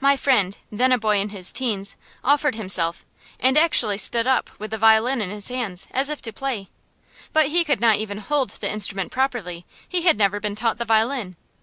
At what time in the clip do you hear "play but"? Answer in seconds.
6.30-7.48